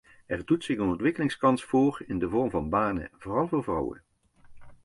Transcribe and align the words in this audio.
Er 0.25 0.45
doet 0.45 0.63
zich 0.63 0.77
een 0.77 0.87
ontwikkelingskans 0.87 1.63
voor 1.63 2.03
in 2.07 2.19
de 2.19 2.29
vorm 2.29 2.49
van 2.49 2.69
banen, 2.69 3.09
vooral 3.19 3.47
voor 3.47 3.63
vrouwen. 3.63 4.03